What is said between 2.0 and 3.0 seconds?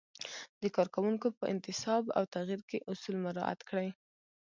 او تغیر کې